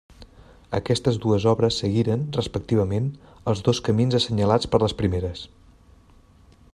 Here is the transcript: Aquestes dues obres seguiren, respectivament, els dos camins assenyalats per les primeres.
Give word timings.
Aquestes 0.77 1.19
dues 1.25 1.45
obres 1.51 1.77
seguiren, 1.83 2.23
respectivament, 2.37 3.11
els 3.53 3.63
dos 3.69 3.83
camins 3.89 4.19
assenyalats 4.23 4.71
per 4.73 4.81
les 4.85 4.97
primeres. 5.03 5.45